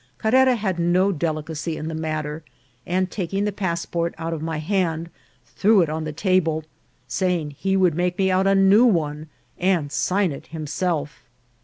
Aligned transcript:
Carrera 0.17 0.55
had 0.55 0.79
no 0.79 1.11
delicacy 1.11 1.77
in 1.77 1.87
the 1.87 1.93
matter; 1.93 2.41
and 2.87 3.11
taking 3.11 3.43
the 3.45 3.51
passport 3.51 4.15
out 4.17 4.33
of 4.33 4.41
my 4.41 4.57
hand, 4.57 5.11
threw 5.45 5.83
it 5.83 5.89
on 5.91 6.05
the 6.05 6.11
ta 6.11 6.39
ble, 6.39 6.63
saying 7.07 7.51
he 7.51 7.77
would 7.77 7.93
make 7.93 8.17
me 8.17 8.31
out 8.31 8.47
a 8.47 8.55
new 8.55 8.83
one, 8.87 9.27
and 9.59 9.91
sign 9.91 10.31
it 10.31 10.47
himself. 10.47 11.19